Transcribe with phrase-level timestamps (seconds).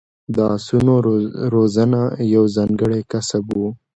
[0.35, 0.93] د اسونو
[1.53, 2.01] روزنه
[2.35, 3.61] یو ځانګړی کسب و